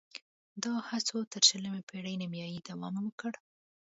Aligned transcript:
دا 0.63 0.73
هڅو 0.89 1.17
تر 1.31 1.41
شلمې 1.49 1.81
پېړۍ 1.89 2.15
نیمايي 2.21 2.59
دوام 2.67 2.95
وکړ 3.05 3.33